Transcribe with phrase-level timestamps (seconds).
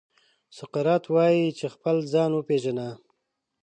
[0.57, 2.87] سقراط وايي چې خپل ځان وپېژنه.